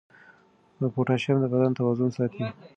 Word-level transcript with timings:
پوټاشیم 0.93 1.37
د 1.41 1.45
بدن 1.53 1.71
توازن 1.79 2.09
ساتي. 2.17 2.43